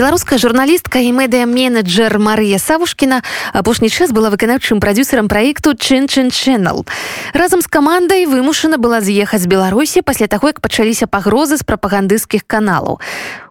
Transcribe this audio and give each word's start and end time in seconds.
беларуская 0.00 0.38
журналістка 0.38 0.96
і 1.04 1.12
медыа-менеджер 1.12 2.16
Марыя 2.16 2.56
Савушкіна 2.56 3.20
апошні 3.52 3.92
час 3.92 4.16
была 4.16 4.32
выканаўчым 4.32 4.80
прадюсерам 4.80 5.28
праекту 5.28 5.76
чын-чын 5.76 6.32
Channel. 6.32 6.88
Разам 7.36 7.60
з 7.60 7.68
камандай 7.68 8.24
вымушана 8.24 8.80
была 8.80 9.04
з'ехаць 9.04 9.44
Беларусі 9.44 10.00
пасля 10.00 10.24
таго, 10.24 10.56
як 10.56 10.64
пачаліся 10.64 11.04
пагрозы 11.04 11.60
з 11.60 11.68
прапагандысцкіх 11.68 12.48
каналаў. 12.48 12.96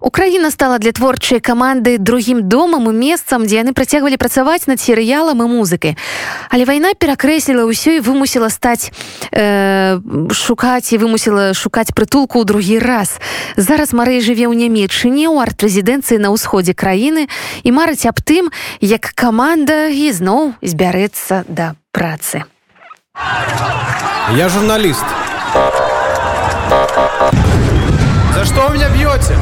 Украіна 0.02 0.50
стала 0.50 0.80
для 0.82 0.90
творчай 0.90 1.38
каманды 1.38 2.02
другім 2.02 2.50
домам 2.50 2.90
і 2.90 2.98
месцам, 2.98 3.46
дзе 3.46 3.62
яны 3.62 3.78
працягвалі 3.78 4.18
працаваць 4.18 4.66
над 4.66 4.82
серыялам 4.82 5.46
і 5.46 5.48
музыкай. 5.54 6.02
Але 6.50 6.66
вайна 6.66 6.98
перакрэсліла 6.98 7.70
ўсё 7.70 8.00
і 8.00 8.02
вымусіла 8.02 8.50
стаць 8.50 8.90
э, 9.30 10.02
шукаць 10.34 10.90
і 10.96 10.98
вымусіла 10.98 11.54
шукаць 11.54 11.94
прытулку 11.94 12.42
ў 12.42 12.46
другі 12.50 12.82
раз. 12.82 13.22
Зараз 13.54 13.94
Марыя 13.94 14.18
жыве 14.18 14.50
ў 14.50 14.58
нямецчыне 14.58 15.30
ў 15.30 15.46
арт-рэзідэнцыі 15.46 16.18
на 16.18 16.39
ўсходзе 16.40 16.72
краіны 16.72 17.28
і 17.68 17.70
марыць 17.76 18.08
аб 18.08 18.24
тым, 18.24 18.48
як 18.80 19.12
каманда 19.12 19.92
ізноў 19.92 20.56
збярэцца 20.64 21.44
да 21.52 21.76
працы. 21.92 22.48
Я 24.32 24.48
журналіст. 24.48 25.04
За 28.34 28.46
што 28.46 28.70
вы 28.70 28.78
меня 28.80 28.88
б'ёце? 28.96 29.36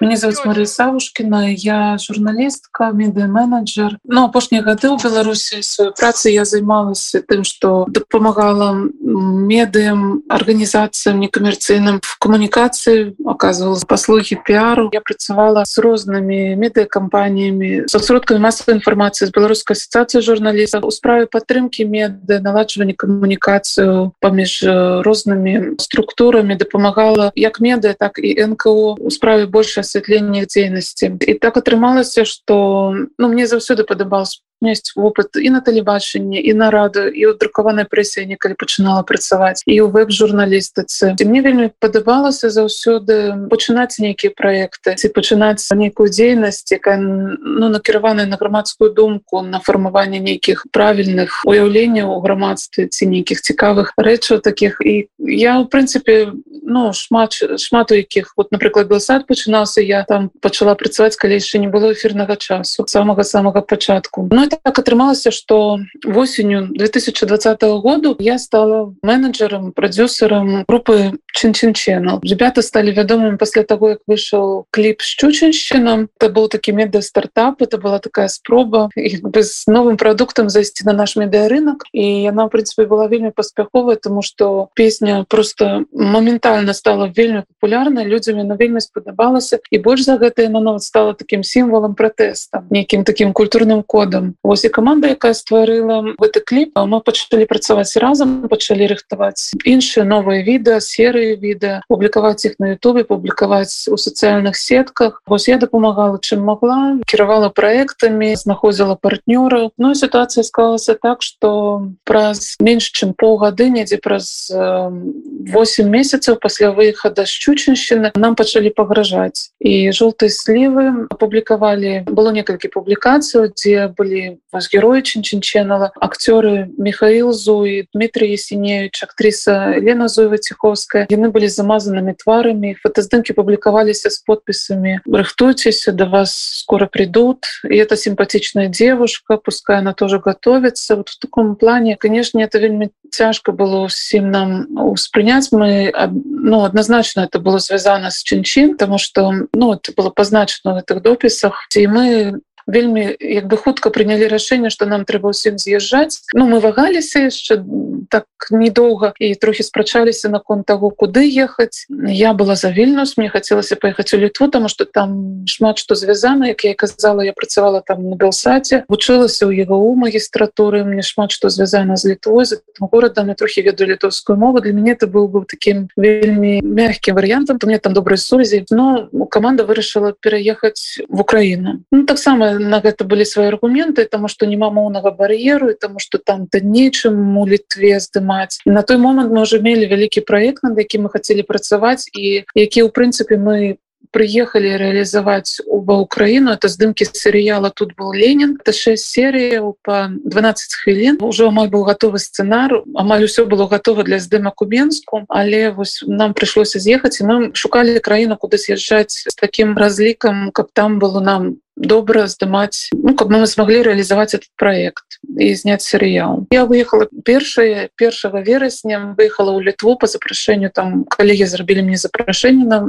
Меня 0.00 0.16
зовут 0.16 0.46
Мария 0.46 0.64
Савушкина, 0.64 1.52
я 1.52 1.98
журналистка, 1.98 2.90
медиа-менеджер. 2.90 3.98
Но 4.04 4.24
апошнія 4.32 4.64
гады 4.64 4.88
ў 4.88 4.96
Беларусі 4.96 5.60
сваёй 5.60 5.92
працы 5.92 6.32
я 6.32 6.48
займалася 6.48 7.20
тым, 7.20 7.44
што 7.44 7.84
дапамагала 7.84 8.88
медыям, 8.96 10.24
арганізацыям 10.24 11.20
некамерцыйным 11.20 12.00
в 12.00 12.16
камунікацыі, 12.16 13.12
оказывала 13.28 13.76
паслугі 13.84 14.40
піару. 14.40 14.88
Я 14.96 15.04
працавала 15.04 15.68
з 15.68 15.76
рознымі 15.76 16.56
медыакампаніямі, 16.56 17.84
са 17.92 18.00
сродкамі 18.00 18.40
масавай 18.40 18.80
інфармацыі 18.80 19.28
з 19.28 19.36
беларускай 19.36 19.76
асацыяцыі 19.76 20.24
журналістаў 20.24 20.88
у 20.88 20.90
справе 20.96 21.28
падтрымкі 21.28 21.84
меды, 21.84 22.40
наладжвання 22.40 22.96
камунікацыю 22.96 24.16
паміж 24.16 24.64
рознымі 25.04 25.76
структурамі 25.76 26.56
дапамагала 26.56 27.36
як 27.36 27.60
медыа, 27.60 27.92
так 27.92 28.16
і 28.16 28.32
НКО 28.56 28.96
у 28.96 29.10
справе 29.12 29.44
больше 29.90 30.00
асвятлення 30.00 30.46
дзейнасці 30.46 31.18
і 31.26 31.34
так 31.34 31.56
атрымалася 31.56 32.24
что 32.24 32.94
ну 33.18 33.28
мне 33.28 33.46
заўсёды 33.46 33.84
падабалось 33.84 34.42
есть 34.62 34.92
опыт 34.96 35.36
і 35.36 35.50
на 35.50 35.60
тэлебачанні 35.60 36.40
і 36.40 36.52
на 36.54 36.70
раду 36.70 37.08
і 37.08 37.32
ў 37.32 37.38
друкаванай 37.38 37.88
прэсе 37.88 38.26
некалі 38.28 38.54
пачынала 38.58 39.02
працаваць 39.02 39.62
і 39.64 39.74
ў 39.80 39.88
веб-журналістыцы 39.88 41.16
мне 41.20 41.40
вельмі 41.40 41.70
падабалася 41.80 42.50
заўсёды 42.50 43.48
пачынаць 43.48 43.98
нейкія 43.98 44.32
праекты 44.36 44.94
ці 44.96 45.08
пачынаць 45.14 45.64
нейкую 45.72 46.10
дзейнасць 46.12 46.68
якая 46.72 46.98
ну 47.00 47.68
накіраваная 47.68 48.26
на 48.26 48.36
грамадскую 48.36 48.92
думку 48.92 49.42
на 49.42 49.60
фармаванне 49.60 50.20
нейкіх 50.20 50.66
правільных 50.72 51.42
уяўленняў 51.46 52.12
у 52.12 52.20
грамадстве 52.20 52.88
ці 52.88 53.06
нейкіх 53.06 53.40
цікавых 53.40 53.92
рэчаў 53.96 54.40
таких. 54.40 54.80
І 54.84 55.08
я 55.18 55.60
в 55.60 55.68
прынцыпе 55.68 56.32
ну 56.62 56.92
шмат 56.92 57.34
шмат 57.58 57.90
у 57.90 57.94
якіх 57.94 58.34
вот 58.36 58.52
напрыклад 58.52 58.88
гласад 58.88 59.26
пачынаўся 59.26 59.80
я 59.80 60.04
там 60.04 60.30
пачала 60.40 60.74
працаваць 60.74 61.16
калі 61.16 61.40
яшчэ 61.40 61.58
не 61.58 61.68
было 61.68 61.92
эфірнага 61.92 62.36
часу 62.36 62.84
самага 62.86 63.24
самага 63.24 63.60
пачатку 63.60 64.28
ну 64.30 64.46
так 64.56 64.78
атрымалася 64.78 65.30
что 65.30 65.78
восенню 66.04 66.68
2020 66.70 67.62
году 67.82 68.16
я 68.18 68.38
стала 68.38 68.94
менеджером 69.02 69.72
продюсером 69.72 70.64
группы 70.68 71.12
чин-чин 71.32 71.72
channel 71.72 72.20
ребята 72.22 72.62
стали 72.62 72.92
вядомыми 72.92 73.36
пасля 73.36 73.62
того 73.62 73.90
як 73.90 74.00
выйшаў 74.06 74.64
клип 74.70 75.00
с 75.00 75.14
чучынщином 75.16 76.08
это 76.18 76.28
был 76.32 76.48
такі 76.48 76.72
медыа 76.72 77.02
стартап 77.02 77.62
это 77.62 77.78
была 77.78 77.98
такая 77.98 78.28
спроба 78.28 78.90
без 78.96 79.66
новым 79.66 79.96
продуктам 79.96 80.48
зайсці 80.50 80.84
на 80.84 80.92
наш 80.92 81.16
медыарынок 81.16 81.84
і 81.92 82.22
яна 82.22 82.46
в 82.46 82.50
принципе 82.50 82.84
была 82.84 83.08
вельмі 83.08 83.30
паспяховая 83.30 83.96
тому 83.96 84.22
что 84.22 84.68
песня 84.74 85.24
просто 85.28 85.84
моментально 85.92 86.74
стала 86.74 87.12
вельмі 87.16 87.42
популярна 87.48 88.04
людзямі 88.04 88.44
на 88.44 88.54
вельмі 88.54 88.80
спадабалася. 88.80 89.58
І 89.70 89.78
больш 89.78 90.02
за 90.02 90.16
гэта 90.16 90.42
яна 90.42 90.60
нават 90.60 90.82
стала 90.82 91.12
таким 91.12 91.44
сімвалам 91.44 91.94
пратэста 91.94 92.64
нейкім 92.70 93.04
таким 93.04 93.32
культурным 93.32 93.82
кодам 93.82 94.34
Вось 94.42 94.64
і 94.64 94.68
команда 94.72 95.12
якая 95.12 95.36
стварыла 95.36 96.16
гэты 96.16 96.40
кліп 96.40 96.72
мы 96.80 97.04
пачалі 97.04 97.44
працаваць 97.44 97.92
разам 98.00 98.48
пачалі 98.48 98.88
рыхтаваць 98.88 99.52
іншыя 99.68 100.08
новыя 100.08 100.40
відэа 100.40 100.80
серыі 100.80 101.36
відэа 101.36 101.84
публікаваць 101.92 102.48
іх 102.48 102.56
на 102.56 102.72
Ютубе 102.72 103.04
публікаваць 103.04 103.84
у 103.92 104.00
сацыяльных 104.00 104.56
сетках 104.56 105.20
вось 105.28 105.48
я 105.52 105.60
дапамагала 105.60 106.16
чым 106.24 106.40
могла 106.48 106.96
кіравала 107.04 107.52
проектамі 107.52 108.32
знаходзіла 108.32 108.96
партнёраў 108.96 109.76
Ну 109.76 109.92
сітуацыя 109.92 110.40
склалася 110.40 110.96
так 110.96 111.20
что 111.20 111.92
праз 112.08 112.56
менш 112.64 112.88
чым 112.96 113.12
полгады 113.12 113.68
недзе 113.68 114.00
праз 114.00 114.48
8 114.48 115.84
месяцаў 115.84 116.40
пасля 116.40 116.72
выхада 116.72 117.28
шчучыншчыны 117.28 118.16
нам 118.16 118.40
пачалі 118.40 118.72
пагражаць 118.72 119.52
і 119.60 119.92
жоўтай 119.92 120.32
слівы 120.32 121.12
апублікавалі 121.12 122.08
было 122.08 122.32
некалькі 122.32 122.72
публікацыяў 122.72 123.52
дзе 123.52 123.92
былі 123.92 124.29
ваш 124.52 124.70
герой 124.70 125.02
чынчынченала 125.02 125.92
акцёры 125.96 126.68
михаил 126.78 127.32
зуі 127.32 127.88
дмитрий 127.94 128.32
есеневич 128.32 129.02
актриса 129.02 129.74
лена 129.78 130.08
зуева 130.08 130.38
ціховская 130.38 131.06
яны 131.10 131.30
былі 131.30 131.48
замазанымі 131.48 132.14
тварамі 132.18 132.76
фотаздымки 132.82 133.32
публікаваліся 133.32 134.10
с 134.10 134.22
подпісамі 134.26 135.00
рыхтуйцеся 135.06 135.92
до 135.92 136.06
вас 136.06 136.34
скоро 136.62 136.86
придут 136.86 137.44
и 137.64 137.76
это 137.76 137.96
симпатичная 137.96 138.68
девушка 138.68 139.36
пускай 139.36 139.78
она 139.78 139.92
тоже 139.94 140.18
готовится 140.18 140.96
вот 140.96 141.08
в 141.08 141.18
таком 141.18 141.56
плане 141.56 141.96
конечно 141.96 142.40
это 142.40 142.58
вельмі 142.58 142.90
цяжко 143.10 143.52
было 143.52 143.84
усім 143.84 144.30
нам 144.30 144.66
успрыняць 144.76 145.52
мы 145.52 145.92
ну 146.12 146.62
однозначно 146.64 147.20
это 147.20 147.38
было 147.38 147.58
связано 147.58 148.10
с 148.10 148.22
чынчин 148.22 148.76
потому 148.76 148.98
что 148.98 149.32
ну 149.52 149.72
это 149.74 149.92
было 149.96 150.10
позначено 150.10 150.74
в 150.74 150.78
этих 150.78 151.02
допісах 151.02 151.66
и 151.76 151.86
мы 151.86 152.40
вельмі 152.66 153.16
як 153.20 153.46
бы 153.46 153.56
хутка 153.56 153.90
прынялі 153.90 154.28
рашэнне 154.28 154.70
что 154.70 154.86
нам 154.86 155.04
трэба 155.04 155.30
ўсім 155.30 155.58
з'язджаць. 155.58 156.26
Ну 156.34 156.46
мы 156.46 156.60
вагаліся 156.60 157.30
яшчэ 157.30 157.62
так 158.10 158.26
недоўга 158.50 159.12
і 159.18 159.34
трохі 159.34 159.62
спрачаліся 159.62 160.28
наконт 160.28 160.66
того 160.66 160.90
куды 160.90 161.26
ехаць. 161.26 161.86
Я 161.90 162.32
была 162.32 162.56
за 162.56 162.70
вільнус 162.70 163.16
мне 163.16 163.28
хацелася 163.28 163.76
паехаць 163.76 164.14
у 164.14 164.18
літву 164.18 164.48
тому 164.48 164.68
что 164.68 164.84
там 164.84 165.44
шмат 165.46 165.78
што 165.78 165.94
звязана. 165.94 166.48
Як 166.48 166.64
я 166.64 166.74
казала 166.74 167.22
я 167.22 167.32
працавала 167.32 167.80
там 167.80 168.08
на 168.10 168.16
белсаце 168.16 168.84
вучылася 168.88 169.46
ў 169.46 169.64
его 169.64 169.78
у 169.78 169.94
магістратуры 169.94 170.84
мне 170.84 171.02
шмат 171.02 171.30
што 171.30 171.48
звязана 171.48 171.96
з 171.96 172.14
літвой 172.14 172.44
з 172.44 172.60
горадам 172.80 173.28
я 173.28 173.34
трохі 173.34 173.62
ведаю 173.62 173.90
літоўскую 173.90 174.38
мову. 174.38 174.60
Для 174.60 174.72
мяне 174.72 174.92
это 174.92 175.06
был 175.06 175.28
бы 175.28 175.44
таким 175.44 175.88
вельмі 175.96 176.60
мягкім 176.62 177.14
варыянтам 177.14 177.58
то 177.58 177.66
мне 177.66 177.78
там 177.78 177.92
добрай 177.92 178.18
сувязі. 178.18 178.64
Но 178.70 179.08
команда 179.30 179.64
вырашыла 179.64 180.14
пераехаць 180.20 181.00
в 181.08 181.20
Украіну. 181.20 181.84
Ну, 181.92 182.04
таксама 182.04 182.49
на 182.58 182.80
гэта 182.80 183.04
былі 183.04 183.24
свои 183.24 183.46
аргументы 183.48 184.04
тому 184.04 184.28
что 184.28 184.46
няма 184.46 184.70
моўнага 184.70 185.10
бар'еру 185.10 185.74
тому 185.74 185.98
что 185.98 186.18
там 186.18 186.46
то 186.46 186.60
нечым 186.60 187.36
у 187.38 187.46
літве 187.46 188.00
здымаць 188.00 188.60
на 188.64 188.82
той 188.82 188.96
момант 188.96 189.32
мы 189.32 189.42
уже 189.42 189.60
мелі 189.60 189.86
вялікі 189.86 190.20
проект 190.20 190.62
над 190.62 190.78
які 190.78 190.98
мы 190.98 191.08
хотели 191.08 191.42
працаваць 191.42 192.08
і 192.12 192.44
які 192.54 192.82
у 192.82 192.88
прынцыпе 192.88 193.36
мы 193.36 193.76
приехали 194.10 194.76
реализовать 194.76 195.60
оба 195.66 195.92
Украину. 195.92 196.50
Это 196.50 196.68
здымки 196.68 197.06
сериала 197.12 197.70
тут 197.70 197.94
был 197.96 198.12
Ленин 198.12 198.58
это 198.60 198.72
6 198.72 199.04
серий 199.04 199.60
по 199.82 200.08
12 200.10 200.74
хвілин 200.74 201.18
уже 201.20 201.46
амаль 201.46 201.68
был 201.68 201.84
готовы 201.84 202.18
сценар. 202.18 202.82
Амаль 202.94 203.26
все 203.26 203.46
было 203.46 203.66
готово 203.66 204.02
для 204.02 204.18
здыма 204.18 204.52
кубенску 204.54 205.24
але 205.28 205.70
вось 205.70 206.02
нам 206.06 206.34
пришлось 206.34 206.72
з'ехаць 206.72 207.20
и 207.20 207.24
мы 207.24 207.54
шукали 207.54 207.98
краіну 207.98 208.36
куда 208.36 208.58
съезжать 208.58 209.10
с 209.10 209.34
таким 209.34 209.76
разлікам 209.76 210.50
как 210.52 210.70
там 210.72 210.98
было 210.98 211.20
нам 211.20 211.56
добра 211.80 212.26
здымаць 212.28 212.92
ну, 212.92 213.14
каб 213.16 213.30
мы 213.30 213.46
смогли 213.46 213.82
реализовать 213.82 214.34
этот 214.34 214.52
проект 214.56 215.18
і 215.38 215.54
зняць 215.54 215.82
серыял. 215.82 216.46
Я 216.52 216.66
выехала 216.66 217.08
першае 217.24 217.88
першага 217.96 218.44
верасня 218.44 219.16
выехала 219.16 219.56
ў 219.56 219.72
літву 219.72 219.96
по 219.96 220.06
запрашэнню 220.06 220.70
там 220.70 221.04
калегі 221.08 221.48
зрабілі 221.48 221.82
мне 221.88 221.96
запрашэнне 221.96 222.68
на 222.68 222.84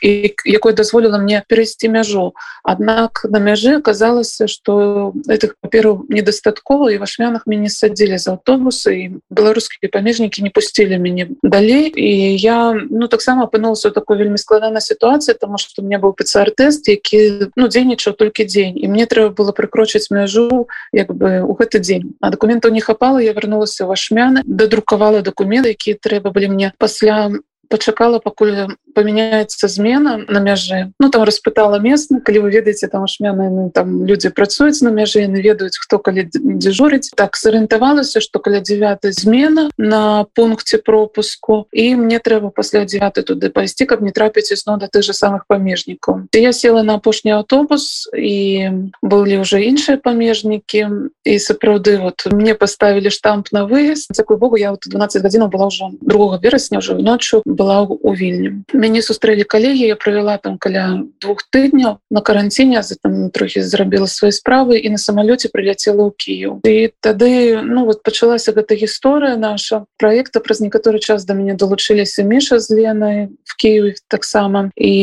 якое 0.00 0.72
дазволіла 0.72 1.18
мне 1.18 1.42
перайсці 1.48 1.90
мяжу. 1.90 2.34
Аднак 2.62 3.26
на 3.26 3.42
мяжы 3.42 3.82
аказалася 3.82 4.46
что 4.46 5.12
этих 5.26 5.58
паперу 5.60 6.06
недастаткова 6.08 6.94
і 6.94 7.02
вашмянах 7.02 7.46
мяне 7.46 7.68
садзілі 7.68 8.18
за 8.22 8.38
аўтобусы 8.38 8.94
і 8.94 9.04
беларускія 9.30 9.90
памежнікі 9.90 10.46
не 10.46 10.50
пусцілі 10.54 10.98
мяне 11.02 11.26
далей. 11.42 11.90
І 11.90 12.38
я 12.38 12.70
ну 12.72 13.08
таксама 13.08 13.50
апынулася 13.50 13.90
такой 13.90 14.18
вельмі 14.18 14.38
складана 14.38 14.80
сітуацыя 14.80 15.34
тому 15.34 15.58
что 15.58 15.82
меня 15.82 15.98
быў 15.98 16.14
пцр-тэст 16.14 16.86
які 16.86 17.50
ну 17.58 17.66
дзейнічаў 17.66 18.14
только 18.14 18.27
толькі 18.28 18.44
дзень 18.44 18.76
і 18.76 18.92
мне 18.92 19.08
трэба 19.08 19.32
было 19.32 19.56
прыкрочыць 19.56 20.12
мяжу 20.12 20.68
як 20.92 21.08
бы 21.16 21.40
у 21.40 21.56
гэты 21.56 21.80
дзень 21.80 22.12
а 22.20 22.28
документаў 22.28 22.76
не 22.76 22.84
хапала 22.84 23.24
я 23.24 23.32
вярнулася 23.32 23.88
вашмяны 23.88 24.44
дадрукавала 24.44 25.24
документы 25.24 25.72
якія 25.72 25.96
трэба 25.96 26.30
былі 26.30 26.52
мне 26.52 26.72
пасля 26.76 27.32
пачакала 27.68 28.18
пакуль 28.18 28.76
памяняецца 28.94 29.68
змена 29.68 30.24
на 30.28 30.40
мяжы 30.40 30.92
ну 30.98 31.10
там 31.10 31.22
распытала 31.22 31.78
месна 31.78 32.20
калі 32.20 32.46
вы 32.46 32.50
ведаеце 32.50 32.88
там 32.88 33.06
шмяны 33.06 33.70
там 33.70 34.04
людзі 34.04 34.30
працуюць 34.30 34.82
на 34.82 34.90
мяжы 34.90 35.24
яны 35.24 35.40
ведаюць 35.40 35.78
хто 35.78 35.98
калі 35.98 36.28
дзежурыць 36.32 37.12
так 37.16 37.36
сарыентавалася 37.36 38.20
что 38.20 38.38
каля 38.38 38.60
9 38.60 39.12
змена 39.14 39.70
на 39.78 40.24
пункце 40.34 40.78
пропуску 40.78 41.66
і 41.72 41.94
мне 41.96 42.18
трэба 42.18 42.50
пасля 42.50 42.84
9 42.84 43.24
туды 43.24 43.50
пайсці 43.50 43.86
каб 43.86 44.02
не 44.02 44.12
трапіць 44.12 44.52
ізно 44.52 44.78
да 44.78 44.88
тых 44.88 45.02
же 45.02 45.12
самых 45.12 45.46
памежнікаў 45.48 46.28
я 46.34 46.52
села 46.52 46.82
на 46.82 46.94
апошні 46.98 47.36
аўтобус 47.38 48.08
і 48.16 48.70
былі 49.02 49.38
уже 49.38 49.62
іншыя 49.62 49.96
памежнікі 49.96 51.12
і 51.24 51.34
сапраўды 51.38 51.98
вот 52.00 52.26
мне 52.32 52.54
поставілі 52.54 53.10
штамп 53.10 53.52
на 53.52 53.64
выезд. 53.66 54.08
Такой 54.14 54.36
Богу 54.36 54.56
я 54.56 54.70
вот 54.70 54.84
12 54.86 55.22
гадзінаў 55.22 55.48
была 55.48 55.68
ўжо 55.68 55.90
другого 56.00 56.38
верасня 56.42 56.78
уже 56.78 56.94
ноччу 56.94 57.42
была 57.58 57.82
у 57.82 58.14
вільні. 58.14 58.62
Мяне 58.72 59.02
сустрэлі 59.02 59.42
калегі 59.42 59.90
я 59.90 59.96
правяла 59.96 60.38
там 60.38 60.58
каля 60.58 61.02
двух 61.20 61.42
тыдняў 61.50 61.98
на 62.10 62.20
каранціне 62.22 62.82
за 62.82 62.94
там 63.02 63.30
трохі 63.30 63.62
зрабіла 63.66 64.06
свои 64.06 64.30
справы 64.30 64.78
і 64.78 64.94
на 64.94 64.98
самалёце 65.02 65.50
прыляцела 65.50 66.06
ў 66.06 66.14
Кіев 66.14 66.54
і 66.62 66.94
тады 67.02 67.58
ну 67.66 67.84
вот 67.84 68.06
пачалася 68.06 68.54
гэта 68.54 68.78
гісторыя 68.78 69.34
наша. 69.34 69.84
Проекта 69.98 70.38
праз 70.40 70.62
некаторы 70.62 71.02
час 71.02 71.26
да 71.26 71.34
мяне 71.34 71.58
далучыліся 71.58 72.22
міша 72.22 72.62
з 72.62 72.70
ленай 72.70 73.28
в 73.42 73.56
Киеве 73.58 73.98
таксама 74.06 74.70
і 74.78 74.94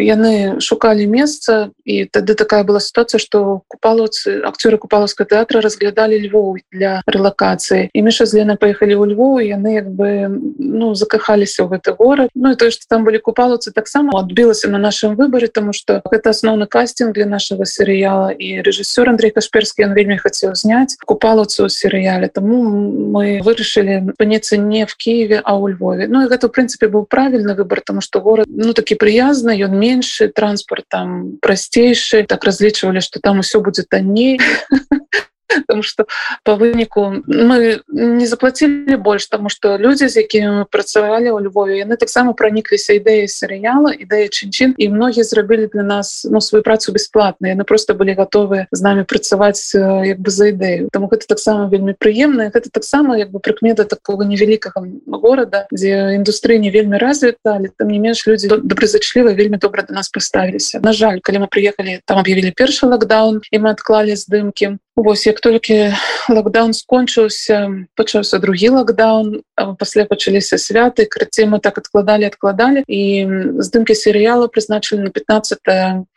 яны 0.00 0.60
шукалі 0.64 1.04
месца 1.04 1.70
і 1.84 2.08
тады 2.08 2.32
такая 2.34 2.64
была 2.64 2.80
ситуация 2.80 3.18
что 3.18 3.62
купалоцы 3.68 4.40
акцёры 4.40 4.80
купалаўска 4.80 5.28
тэатра 5.28 5.60
разглядалі 5.60 6.16
Львоў 6.24 6.56
для 6.72 7.02
рэлакацыі 7.04 7.92
і 7.92 7.98
міша 8.00 8.24
з 8.24 8.40
ленай 8.40 8.56
поехали 8.56 8.96
ў 8.96 9.12
Львоў 9.12 9.44
яны 9.44 9.76
як 9.76 9.92
бы 9.92 10.32
ну 10.58 10.94
закахаліся 10.94 11.68
ў 11.68 11.76
гэты 11.76 11.97
горад 11.98 12.30
Ну 12.34 12.52
і 12.52 12.56
то 12.56 12.70
что 12.70 12.86
там 12.88 13.04
былі 13.04 13.18
купалоцы 13.18 13.72
таксама 13.72 14.20
адбілася 14.20 14.68
на 14.68 14.78
нашым 14.78 15.16
выбары 15.16 15.48
тому 15.48 15.72
что 15.72 16.02
гэта 16.10 16.30
асноўны 16.30 16.66
кастинг 16.66 17.14
для 17.14 17.26
нашего 17.26 17.64
серыяла 17.64 18.30
і 18.30 18.62
рэжысёр 18.62 19.08
Андрей 19.10 19.30
кашперскі 19.30 19.84
он 19.84 19.94
вельмі 19.94 20.16
хацеў 20.16 20.54
зняць 20.54 20.96
купалацу 21.04 21.66
ў 21.66 21.68
серыяле 21.68 22.28
тому 22.28 22.62
мы 22.62 23.40
вырашылі 23.42 24.14
паніцца 24.18 24.56
не 24.56 24.86
в 24.86 24.94
Киеве 24.96 25.42
а 25.44 25.58
ў 25.58 25.74
Львове. 25.74 26.06
Ну 26.08 26.24
і 26.24 26.30
гэта 26.30 26.48
в 26.48 26.54
прынцыпе 26.54 26.88
быў 26.88 27.06
правільны 27.06 27.54
выбор 27.54 27.80
тому 27.80 28.00
что 28.00 28.20
город 28.20 28.46
ну 28.48 28.72
такі 28.72 28.94
прыязны 28.94 29.52
ён 29.58 29.74
меншы 29.74 30.28
транспорт 30.28 30.86
там 30.88 31.38
прасцейшы 31.42 32.24
так 32.24 32.44
разлічвалі 32.44 33.00
что 33.00 33.20
там 33.20 33.40
усё 33.40 33.60
будзе 33.60 33.82
танней 33.82 34.40
потому 35.48 35.82
что 35.82 36.06
по 36.44 36.54
выніку 36.56 37.22
мы 37.26 37.80
не 37.88 38.26
заплатили 38.26 38.96
больш 38.96 39.26
тому 39.26 39.48
что 39.48 39.78
люди 39.78 40.08
з 40.08 40.16
якімі 40.16 40.46
мы 40.46 40.64
працавалі 40.70 41.30
у 41.30 41.40
Львове 41.40 41.78
яны 41.78 41.96
таксама 41.96 42.32
пронікліся 42.32 42.92
ідэі 42.98 43.28
серыяла 43.28 43.92
ідэя 43.92 44.28
чынчын 44.28 44.74
і 44.76 44.88
многія 44.88 45.24
зрабілі 45.24 45.68
для 45.72 45.82
нас 45.82 46.26
ну 46.30 46.40
свою 46.40 46.62
працу 46.62 46.92
бесплатна 46.92 47.48
яны 47.48 47.64
просто 47.64 47.94
былі 47.94 48.14
готовы 48.14 48.66
з 48.72 48.80
нами 48.82 49.04
працаваць 49.04 49.74
як 49.74 50.20
бы 50.20 50.30
за 50.30 50.52
ідэю 50.52 50.88
там 50.92 51.08
гэта 51.08 51.26
таксама 51.26 51.68
вельмі 51.68 51.94
прыемна 51.94 52.50
гэта 52.50 52.70
таксама 52.70 53.18
як 53.18 53.30
бы 53.30 53.40
прыкмета 53.40 53.84
такого 53.84 54.22
невялікага 54.22 54.84
города 55.06 55.66
дзе 55.72 56.14
індустрыя 56.14 56.58
не 56.58 56.70
вельмі 56.70 56.98
развіта 56.98 57.56
але 57.56 57.70
там 57.76 57.88
не 57.88 57.98
менш 57.98 58.26
люди 58.26 58.48
добрызачліва 58.48 59.34
вельмі 59.34 59.56
добра 59.56 59.82
до 59.82 59.94
нас 59.94 60.08
паставіліся 60.08 60.80
На 60.82 60.92
жаль 60.92 61.18
калі 61.22 61.38
мы 61.38 61.48
приехали 61.48 62.00
там 62.04 62.18
об'явілі 62.18 62.52
першы 62.56 62.86
лакдаун 62.86 63.40
і 63.50 63.58
мы 63.58 63.70
адклалі 63.70 64.16
здымки 64.16 64.78
Вось 64.98 65.26
як 65.30 65.38
толькі 65.38 65.94
лакдаун 66.26 66.74
скончыўся 66.74 67.86
пачаўся 67.94 68.42
другі 68.42 68.74
лакдаун 68.74 69.46
пасля 69.78 70.02
пачаліся 70.10 70.58
святы 70.58 71.06
крыцей 71.06 71.46
мы 71.46 71.62
так 71.62 71.78
адкладалі 71.78 72.26
адкладалі. 72.26 72.82
І 72.90 73.62
здымкі 73.62 73.94
серыяла 73.94 74.50
прызначылі 74.50 75.06
на 75.06 75.10
15 75.14 75.62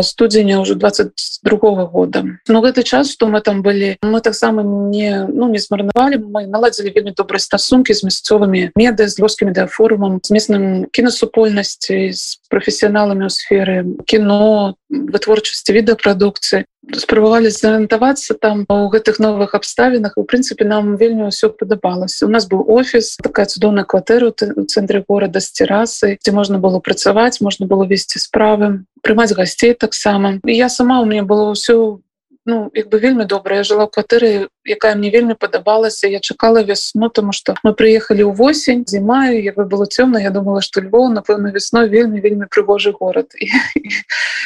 студзеня 0.01 0.65
ўжо 0.65 0.73
22 0.81 1.85
года. 1.93 2.25
Но 2.49 2.65
гэты 2.65 2.81
час 2.81 3.13
што 3.13 3.29
мы 3.29 3.45
там 3.45 3.61
былі 3.61 4.01
мы 4.01 4.17
таксама 4.17 4.65
не 4.65 5.29
ну 5.29 5.45
не 5.45 5.61
змарнавалі. 5.61 6.17
Мы 6.17 6.49
наладзілі 6.49 6.89
вельмі 6.89 7.13
добрыя 7.13 7.37
стасункі 7.37 7.93
з 7.93 8.09
мясцовымі 8.09 8.73
меды 8.73 9.05
з 9.05 9.21
лёскімі 9.21 9.53
дыафорумам 9.53 10.25
з 10.25 10.33
местным 10.33 10.89
кінасупольнасці 10.89 12.09
з 12.17 12.41
прафесіяналамі 12.49 13.29
ў 13.29 13.31
сферы 13.31 13.85
кіно 14.09 14.73
вытворчасці 14.91 15.71
відэапрадукцыі 15.79 16.67
спрабавалі 16.97 17.49
зарыентавацца 17.53 18.33
там 18.33 18.65
у 18.67 18.89
гэтых 18.89 19.21
новых 19.21 19.53
абставінах 19.55 20.17
у 20.17 20.25
прынцыпе 20.25 20.65
нам 20.65 20.97
вельмі 20.97 21.29
ўсё 21.29 21.53
падабалася. 21.53 22.25
У 22.25 22.31
нас 22.33 22.49
быў 22.49 22.65
офіс 22.67 23.15
такая 23.21 23.45
цудоўная 23.45 23.85
кватэра 23.85 24.33
у 24.33 24.65
цэнтры 24.65 25.05
горада 25.07 25.39
з 25.39 25.53
терасы 25.53 26.17
дзе 26.17 26.31
можна 26.33 26.57
было 26.57 26.81
працаваць 26.81 27.39
можна 27.39 27.69
было 27.69 27.85
весці 27.85 28.19
справы 28.19 28.83
прымаць 29.05 29.33
гасцей 29.37 29.73
таксама. 29.73 30.41
Я 30.43 30.69
сама 30.69 31.01
у 31.01 31.05
мне 31.05 31.21
было 31.21 31.53
ўсё 31.53 32.01
ну 32.45 32.71
як 32.73 32.89
бы 32.89 32.97
вельмі 32.97 33.29
добрая 33.29 33.63
жыла 33.63 33.85
ў 33.85 33.93
кватэры 33.93 34.49
якая 34.65 34.95
мне 34.95 35.09
вельмі 35.09 35.33
падабалася 35.33 36.07
я 36.07 36.19
чакала 36.19 36.63
весну 36.63 37.09
тому 37.09 37.31
что 37.33 37.55
мы 37.63 37.73
приехали 37.73 38.23
ў 38.23 38.35
восень 38.35 38.83
зімаю 38.87 39.41
як 39.41 39.55
бы 39.55 39.65
было 39.65 39.85
цёмна 39.85 40.17
я 40.21 40.29
думала 40.29 40.61
что 40.61 40.81
Львов 40.81 41.11
напэўна 41.11 41.51
весной 41.51 41.89
вельмі 41.89 42.21
вельмі 42.21 42.45
прыгожы 42.45 42.91
город. 42.91 43.33
І, 43.35 43.47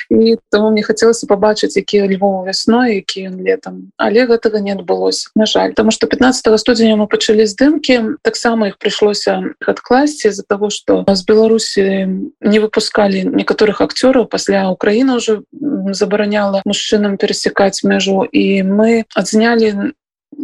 і 0.10 0.38
тому 0.50 0.72
мне 0.72 0.84
хацелася 0.84 1.28
побачыць 1.28 1.78
якія 1.78 2.08
Львов 2.08 2.46
весной 2.46 2.96
які 2.96 3.28
ён 3.30 3.42
летом 3.42 3.92
але 3.98 4.26
гэтага 4.26 4.60
не 4.60 4.72
адбылося 4.72 5.30
на 5.36 5.46
жаль. 5.46 5.70
Потому 5.70 5.92
что 5.92 6.08
15 6.08 6.60
студзеня 6.60 6.96
мы 6.96 7.08
пачалі 7.08 7.46
здымки 7.46 8.18
таксама 8.22 8.68
их 8.68 8.78
прыйшлося 8.78 9.56
адкласці 9.60 10.28
из-за 10.28 10.44
того 10.44 10.70
что 10.70 11.04
з 11.08 11.24
Беларусі 11.26 12.08
не 12.42 12.60
выпускали 12.60 13.22
некаторых 13.24 13.82
акцёраў. 13.82 14.26
Пасля 14.26 14.70
Украіна 14.70 15.16
уже 15.16 15.42
забараняла 15.92 16.62
мужчынам 16.66 17.18
пересекаць 17.18 17.84
мяжу. 17.84 18.24
І 18.32 18.64
мы 18.64 19.04
адзнялі 19.16 19.74
на 19.74 19.92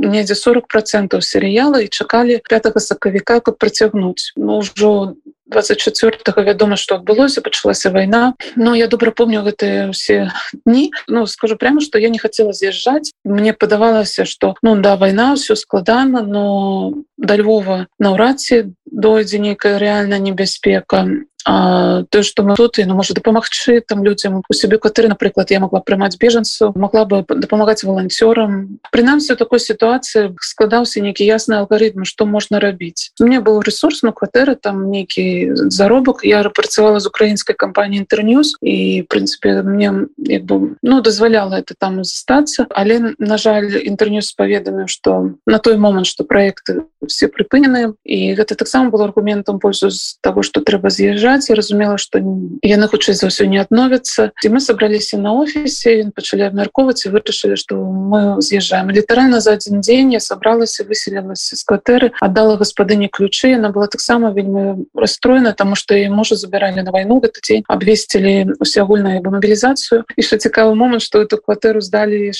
недзе 0.01 0.35
40 0.35 0.67
процентов 0.67 1.23
серыяла 1.23 1.81
і 1.81 1.87
чакалі 1.87 2.41
5 2.49 2.81
сакавіка 2.81 3.39
каб 3.39 3.57
працягнуць 3.57 4.33
ну, 4.35 4.59
ўжо 4.59 5.15
24 5.51 6.17
вядома 6.37 6.75
что 6.75 6.95
адбылося 6.95 7.41
пачалася 7.41 7.91
вайна 7.91 8.33
но 8.55 8.73
я 8.75 8.87
добра 8.87 9.11
помню 9.11 9.43
гэтыя 9.43 9.91
все 9.91 10.31
дні 10.65 10.91
ну 11.07 11.27
скажу 11.27 11.55
прямо 11.55 11.81
что 11.81 11.99
я 11.99 12.09
не 12.09 12.17
хотела 12.17 12.53
з'язджаць 12.53 13.11
мне 13.23 13.53
падавалася 13.53 14.25
что 14.25 14.55
ну 14.63 14.75
да 14.75 14.95
вайна 14.95 15.35
все 15.35 15.55
складана 15.55 16.23
но 16.23 16.93
да 17.17 17.37
Львова 17.37 17.87
наўрад 17.99 18.39
ці 18.39 18.73
дойдзе 18.91 19.39
нейкая 19.39 19.79
рэальная 19.79 20.19
небяспека. 20.19 21.07
То 21.43 22.05
что 22.21 22.43
мы 22.43 22.55
тут 22.55 22.77
і 22.77 22.85
ну, 22.85 22.95
можа 22.95 23.13
дапамагчы 23.13 23.81
там 23.81 24.03
людзям. 24.03 24.43
У 24.47 24.53
сябе 24.53 24.77
кватэры 24.77 25.09
напрыклад 25.09 25.49
я 25.49 25.59
могла 25.59 25.81
прымаць 25.81 26.17
бежанцу 26.17 26.71
могла 26.75 27.05
бы 27.05 27.25
дапамагаць 27.27 27.83
волонцёрам 27.83 28.77
прынамсі 28.91 29.35
такой 29.35 29.59
сітуацыі 29.59 30.37
складаўся 30.39 31.01
нейкі 31.01 31.25
ясны 31.25 31.57
алгарытм 31.57 32.05
что 32.05 32.25
можна 32.25 32.59
рабіць. 32.59 33.09
Мне 33.19 33.39
был 33.39 33.61
ресурс 33.61 34.03
на 34.03 34.11
кватэры 34.11 34.55
там 34.55 34.91
нейкі 34.91 35.55
заробак. 35.73 36.21
Я 36.23 36.43
працавала 36.49 36.99
з 36.99 37.07
украінскай 37.07 37.55
кампаніі 37.55 38.05
інтерньюз 38.05 38.57
і 38.61 39.05
прынцыпе 39.09 39.63
мне 39.63 40.05
як 40.17 40.45
бы 40.45 40.77
ну 40.83 41.01
дазваляла 41.01 41.55
это 41.55 41.73
там 41.73 42.03
застацца. 42.03 42.67
Але 42.69 43.15
на 43.17 43.37
жаль 43.37 43.81
інтерньюз 43.81 44.31
паведаміў 44.37 44.85
что 44.87 45.33
на 45.47 45.57
той 45.57 45.77
момант 45.77 46.05
что 46.05 46.23
проекты 46.23 46.85
все 47.07 47.25
прыпынены 47.27 47.97
і 48.05 48.35
гэта 48.37 48.53
таксама 48.53 48.80
был 48.89 49.01
аргументам 49.01 49.59
пользу 49.59 49.89
з 49.89 50.17
того 50.21 50.41
что 50.41 50.61
трэба 50.61 50.89
з'язджаць 50.89 51.49
і 51.49 51.53
разумела 51.53 51.97
што 51.97 52.17
яны 52.65 52.87
хутчэй 52.87 53.13
за 53.13 53.29
ўсё 53.29 53.45
не 53.45 53.61
адновяцца 53.61 54.31
і 54.41 54.47
мы 54.49 54.59
сабраліся 54.59 55.21
на 55.21 55.37
офісе 55.37 56.09
пачалі 56.15 56.49
абмяркоўваць 56.49 57.05
і 57.05 57.13
вырашылі 57.13 57.59
што 57.59 57.77
мы 57.77 58.41
з'язджаем 58.41 58.89
літаральна 58.89 59.39
за 59.39 59.59
адзін 59.59 59.85
дзень 59.85 60.15
я 60.17 60.19
сабралася 60.19 60.87
выселілася 60.87 61.55
з 61.55 61.63
кватэры 61.67 62.11
аддала 62.21 62.57
гаспадыні 62.57 63.11
ключы 63.11 63.53
яна 63.53 63.69
была 63.69 63.85
таксама 63.85 64.31
вельмі 64.31 64.87
расстроена 64.95 65.53
тому 65.53 65.75
што 65.75 65.93
і 65.93 66.09
можа 66.09 66.35
забіралі 66.35 66.81
на 66.81 66.91
вайну 66.91 67.19
гэты 67.21 67.43
дзень 67.43 67.63
абвесцілі 67.67 68.57
усеагульную 68.59 69.21
мобілізацыю 69.21 70.03
і 70.15 70.21
що 70.21 70.37
цікавы 70.37 70.75
момант 70.75 71.03
што 71.03 71.21
эту 71.21 71.37
кватэру 71.37 71.81
здалі 71.81 72.31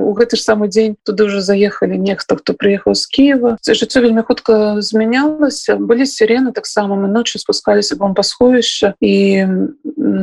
у 0.00 0.10
гэты 0.14 0.36
ж 0.36 0.42
самы 0.46 0.68
дзень 0.68 0.96
туды 1.04 1.26
ўжо 1.26 1.40
заехалі 1.40 1.98
нехта 1.98 2.36
хто 2.36 2.54
прыехаў 2.54 2.94
з 2.94 3.06
Киева 3.10 3.58
жыццё 3.64 4.00
вельмі 4.00 4.22
хутка 4.22 4.80
змянялася 4.80 5.76
былі 5.90 6.06
сирены 6.06 6.54
таксама 6.54 6.94
мы 6.94 7.10
ноччу 7.10 7.42
спускаліся 7.42 7.98
бом 7.98 8.14
па 8.14 8.22
сховішча 8.22 8.94
і 9.02 9.14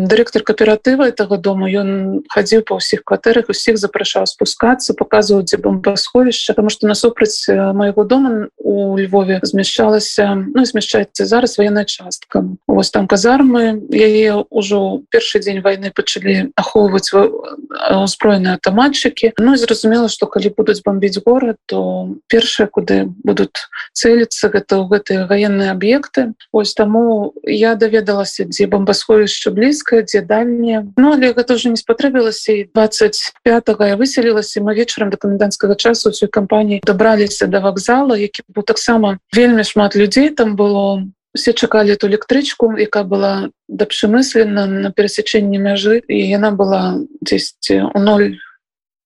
дырэктар 0.07 0.47
кааператыва 0.47 1.11
этого 1.11 1.37
дома 1.37 1.67
ён 1.67 2.23
хадзіў 2.31 2.63
па 2.63 2.79
ўсіх 2.79 3.03
кватэрах 3.03 3.51
усіх 3.51 3.75
запрашаў 3.75 4.27
спускацца 4.31 4.95
показываў 4.95 5.43
дзе 5.43 5.59
бомбасховішча 5.59 6.55
потому 6.55 6.71
что 6.71 6.87
насупраць 6.87 7.45
майго 7.51 8.07
дома 8.07 8.47
у 8.57 8.95
Львове 8.97 9.43
змяшчалася 9.43 10.31
ну 10.47 10.63
змяшчаецца 10.63 11.27
зараз 11.27 11.59
военная 11.59 11.85
частка 11.85 12.07
участкам 12.07 12.57
вось 12.67 12.91
там 12.91 13.07
казармы. 13.07 13.81
Яе 13.91 14.43
ўжо 14.49 15.01
першы 15.09 15.39
дзень 15.39 15.61
войны 15.61 15.91
пачалі 15.91 16.51
ахоўваць 16.55 17.11
узброеныя 17.13 18.57
аўтаматчыкі 18.57 19.33
Ну 19.37 19.53
і 19.53 19.57
зразумела 19.57 20.09
што 20.09 20.27
калі 20.27 20.53
будуць 20.57 20.81
бомбіць 20.83 21.19
горад 21.25 21.57
то 21.65 22.15
першае 22.27 22.67
куды 22.67 23.07
будуць 23.23 23.67
цэліцца 23.93 24.49
гэта 24.49 24.77
ў 24.77 24.85
гэтыя 24.91 25.25
военные 25.57 25.71
аб'екты 25.71 26.33
ось 26.51 26.73
таму 26.73 27.33
я 27.43 27.75
даведалася 27.75 28.45
дзе 28.45 28.67
бомбасховішча 28.67 29.51
блізкае 29.51 30.03
дзе 30.03 30.21
дальнее. 30.21 30.93
Ну 30.97 31.13
але 31.13 31.33
гэта 31.33 31.55
уже 31.55 31.69
не 31.69 31.77
спатрэбілася 31.77 32.51
і 32.53 32.69
25 32.73 33.63
я 33.79 33.95
выселілася 33.95 34.61
мы 34.61 34.75
вечарам 34.75 35.09
да 35.09 35.17
каменданцкага 35.17 35.75
часу 35.75 36.09
ўсёй 36.09 36.29
кампаніі 36.29 36.81
дабраліся 36.85 37.47
до 37.47 37.61
вакзала 37.61 38.17
які 38.17 38.43
быў 38.49 38.63
таксама 38.63 39.17
вельмі 39.33 39.63
шмат 39.63 39.95
людзей 39.95 40.29
там 40.29 40.55
было. 40.55 41.03
Все 41.33 41.53
чакалі 41.53 41.93
эту 41.93 42.07
электрычку 42.07 42.73
якая 42.77 43.03
была 43.03 43.49
дапшымыслена 43.67 44.65
на 44.65 44.89
перасячэнні 44.91 45.57
мяжы 45.57 46.01
і 46.07 46.17
яна 46.17 46.51
была 46.51 47.01
10 47.21 47.93
у 47.93 47.99
0 47.99 48.37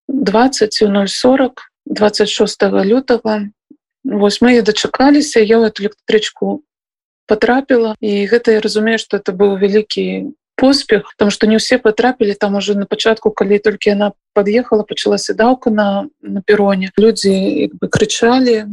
20 0.07 0.81
у 0.81 1.07
040 1.07 1.51
26 1.85 2.63
лютага 2.85 3.51
Вось 4.03 4.41
мы 4.41 4.61
дачакаліся 4.61 5.39
я 5.39 5.61
ў 5.61 5.69
электрычку 5.69 6.61
потрапіла 7.27 7.95
і 8.01 8.25
гэта 8.27 8.57
я 8.57 8.61
разумею 8.61 8.99
что 8.99 9.17
это 9.17 9.31
быў 9.31 9.55
вялікі 9.61 10.33
поспех 10.55 11.13
там 11.17 11.31
что 11.31 11.47
не 11.47 11.57
ўсе 11.57 11.77
потрапілі 11.77 12.33
там 12.33 12.55
уже 12.55 12.75
на 12.75 12.85
пачатку 12.85 13.31
калі 13.31 13.57
толькі 13.59 13.93
яна 13.93 14.11
под'ехала 14.33 14.83
пачалася 14.83 15.33
даўка 15.33 15.71
на 15.71 16.09
на 16.21 16.41
пероне. 16.41 16.91
Люди 16.97 17.69
бы 17.73 17.87
крычалі 17.87 18.67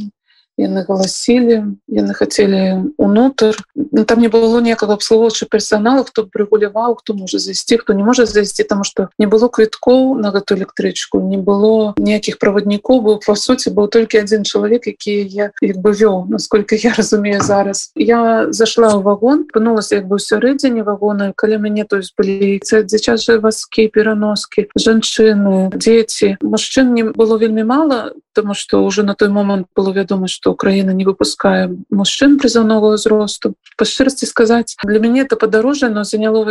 яны 0.59 0.83
галасілі 0.83 1.79
яны 1.87 2.13
хацелі 2.13 2.91
унутр 2.99 3.55
ну, 3.75 4.03
там 4.03 4.19
не 4.19 4.27
было 4.27 4.59
ніякага 4.59 4.99
абслугоўча 4.99 5.47
персонала 5.47 6.03
хто 6.03 6.27
рэгуляваў 6.27 6.99
хто 6.99 7.15
можа 7.15 7.39
зайсці 7.39 7.79
хто 7.79 7.95
не 7.95 8.03
можа 8.03 8.27
зайсці 8.27 8.67
тому 8.67 8.83
что 8.83 9.07
не 9.17 9.25
было 9.25 9.47
квіткоў 9.47 10.19
на 10.19 10.35
гэту 10.35 10.59
электрычку 10.59 11.23
не 11.23 11.39
было 11.39 11.95
ніякіх 11.97 12.37
праваднікоў 12.43 13.01
бо 13.01 13.11
по 13.23 13.35
суці 13.35 13.71
быў 13.71 13.87
толькі 13.87 14.19
адзін 14.19 14.43
чалавек 14.43 14.87
які 14.91 15.23
я 15.23 15.51
як 15.63 15.77
бы 15.79 15.95
вёў 15.95 16.27
насколько 16.27 16.75
я 16.75 16.93
разумею 16.93 17.41
зараз. 17.41 17.91
Я 17.95 18.51
зашла 18.51 18.91
ў 18.95 19.01
вагон 19.01 19.47
пынулася 19.47 20.03
як 20.03 20.11
бы 20.11 20.19
сярэдзіне 20.19 20.83
вагона 20.83 21.31
калі 21.35 21.63
мяне 21.63 21.87
то 21.87 22.03
есть 22.03 22.13
былі 22.19 22.59
дзіцячыя 22.59 23.39
васкі 23.39 23.87
пераноскі 23.87 24.67
жанчыны 24.75 25.71
дзеці 25.71 26.37
мужчын 26.43 26.93
не 26.93 27.03
было 27.03 27.37
вельмі 27.37 27.63
мала 27.63 28.11
тому 28.33 28.53
что 28.53 28.83
уже 28.83 29.03
на 29.03 29.15
той 29.15 29.29
момант 29.29 29.67
было 29.75 29.91
вядома 29.91 30.27
что 30.27 30.51
Украина 30.51 30.91
не 30.91 31.05
выпускае 31.05 31.75
мужчын 31.89 32.39
призыўнога 32.39 32.95
ўзросту 32.95 33.53
по 33.77 33.85
шчырасці 33.85 34.25
сказаць 34.25 34.75
для 34.83 34.99
мяне 34.99 35.21
это 35.21 35.35
падарожжа 35.35 35.89
но 35.89 36.03
заняло 36.03 36.45